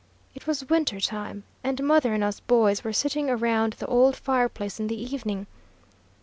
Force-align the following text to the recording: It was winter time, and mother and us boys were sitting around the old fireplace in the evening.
It 0.33 0.47
was 0.47 0.67
winter 0.67 0.99
time, 0.99 1.43
and 1.63 1.83
mother 1.83 2.11
and 2.15 2.23
us 2.23 2.39
boys 2.39 2.83
were 2.83 2.91
sitting 2.91 3.29
around 3.29 3.73
the 3.73 3.85
old 3.85 4.15
fireplace 4.15 4.79
in 4.79 4.87
the 4.87 4.99
evening. 4.99 5.45